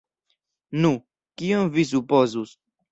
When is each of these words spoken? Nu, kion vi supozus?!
Nu, 0.85 0.91
kion 1.43 1.71
vi 1.77 1.89
supozus?! 1.95 2.59